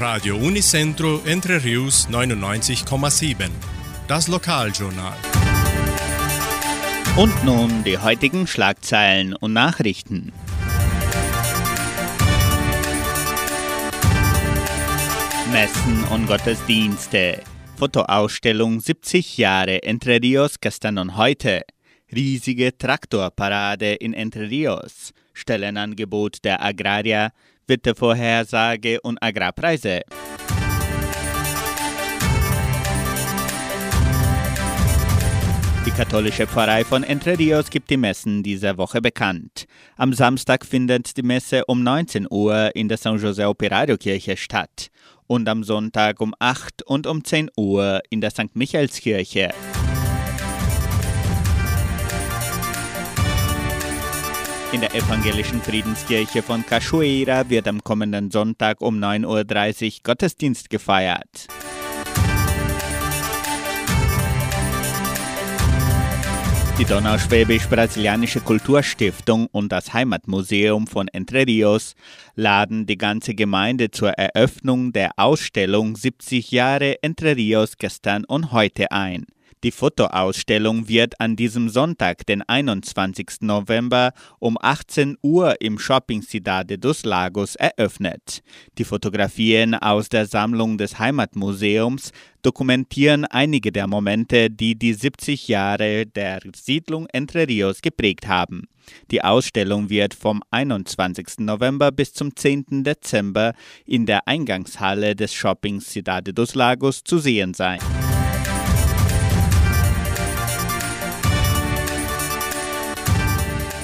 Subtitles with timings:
[0.00, 3.50] Radio Unicentro Entre Rius 99,7.
[4.06, 5.16] Das Lokaljournal.
[7.16, 10.32] Und nun die heutigen Schlagzeilen und Nachrichten.
[15.50, 17.42] Messen und Gottesdienste.
[17.76, 21.62] Fotoausstellung 70 Jahre Entre Rios gestern und heute.
[22.14, 25.12] Riesige Traktorparade in Entre Rios.
[25.32, 27.32] Stellenangebot der Agrarier,
[27.68, 30.00] Wettervorhersage und Agrarpreise.
[35.88, 39.66] Die katholische Pfarrei von Entre Rios gibt die Messen dieser Woche bekannt.
[39.96, 44.90] Am Samstag findet die Messe um 19 Uhr in der San José Operario Kirche statt
[45.26, 48.54] und am Sonntag um 8 und um 10 Uhr in der St.
[48.54, 49.54] Michaelskirche.
[54.70, 61.46] In der evangelischen Friedenskirche von Cachoeira wird am kommenden Sonntag um 9.30 Uhr Gottesdienst gefeiert.
[66.78, 71.94] Die Donauschwäbisch-Brasilianische Kulturstiftung und das Heimatmuseum von Entre Rios
[72.34, 78.92] laden die ganze Gemeinde zur Eröffnung der Ausstellung 70 Jahre Entre Rios gestern und heute
[78.92, 79.24] ein.
[79.64, 83.40] Die Fotoausstellung wird an diesem Sonntag, den 21.
[83.40, 88.42] November um 18 Uhr im Shopping Cidade dos Lagos eröffnet.
[88.78, 96.06] Die Fotografien aus der Sammlung des Heimatmuseums dokumentieren einige der Momente, die die 70 Jahre
[96.06, 98.68] der Siedlung Entre Rios geprägt haben.
[99.10, 101.40] Die Ausstellung wird vom 21.
[101.40, 102.84] November bis zum 10.
[102.84, 103.54] Dezember
[103.86, 107.80] in der Eingangshalle des Shopping Cidade dos Lagos zu sehen sein.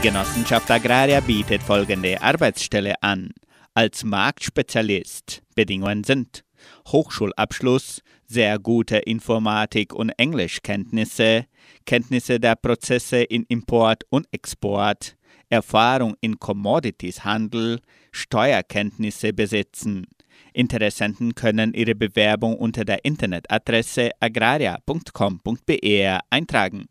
[0.01, 3.29] Die Genossenschaft Agraria bietet folgende Arbeitsstelle an.
[3.75, 5.43] Als Marktspezialist.
[5.53, 6.43] Bedingungen sind
[6.87, 11.45] Hochschulabschluss, sehr gute Informatik- und Englischkenntnisse,
[11.85, 15.17] Kenntnisse der Prozesse in Import und Export,
[15.49, 17.79] Erfahrung in Commoditieshandel,
[18.11, 20.07] Steuerkenntnisse besitzen.
[20.51, 26.87] Interessenten können ihre Bewerbung unter der Internetadresse agraria.com.br eintragen.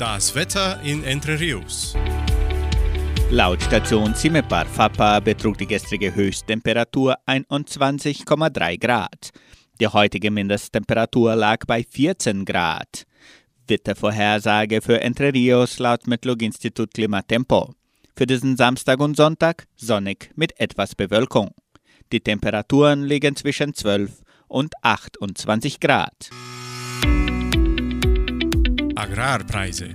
[0.00, 1.94] Das Wetter in Entre Rios.
[3.30, 9.28] Laut Station Cimepar Fapa betrug die gestrige Höchsttemperatur 21,3 Grad.
[9.78, 13.04] Die heutige Mindesttemperatur lag bei 14 Grad.
[13.68, 17.74] Wettervorhersage für Entre Rios laut Metlog-Institut Klimatempo.
[18.16, 21.50] Für diesen Samstag und Sonntag sonnig mit etwas Bewölkung.
[22.10, 26.30] Die Temperaturen liegen zwischen 12 und 28 Grad.
[29.00, 29.94] Agrarpreise.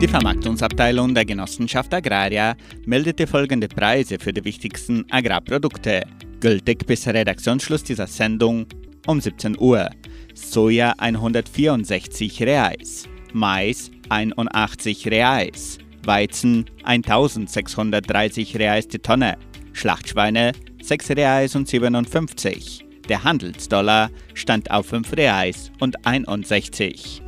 [0.00, 2.56] Die Vermarktungsabteilung der Genossenschaft Agraria
[2.86, 6.00] meldete folgende Preise für die wichtigsten Agrarprodukte,
[6.40, 8.64] gültig bis Redaktionsschluss dieser Sendung
[9.06, 9.90] um 17 Uhr.
[10.32, 19.36] Soja 164 Reais, Mais 81 Reais, Weizen 1630 Reais die Tonne,
[19.74, 22.86] Schlachtschweine 6 Reais und 57.
[23.10, 27.27] Der Handelsdollar stand auf 5 Reais und 61.